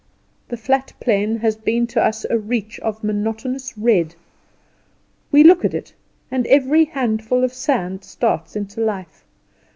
The 0.49 0.57
flat 0.57 0.91
plain 0.99 1.37
has 1.41 1.55
been 1.55 1.85
to 1.85 2.03
us 2.03 2.25
a 2.27 2.35
reach 2.35 2.79
of 2.79 3.03
monotonous 3.03 3.77
red. 3.77 4.15
We 5.31 5.43
look 5.43 5.63
at 5.63 5.75
it, 5.75 5.93
and 6.31 6.47
every 6.47 6.85
handful 6.85 7.43
of 7.43 7.53
sand 7.53 8.03
starts 8.03 8.55
into 8.55 8.81
life. 8.81 9.23